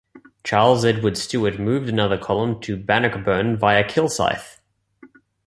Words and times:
Charles 0.43 0.83
Edward 0.83 1.15
Stuart 1.15 1.59
moved 1.59 1.87
another 1.87 2.17
column 2.17 2.59
to 2.61 2.75
Bannockburn 2.75 3.55
via 3.59 3.83
Kilsyth. 3.87 4.57